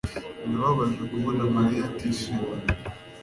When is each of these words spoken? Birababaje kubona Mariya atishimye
Birababaje 0.45 1.01
kubona 1.11 1.41
Mariya 1.55 1.81
atishimye 1.89 2.49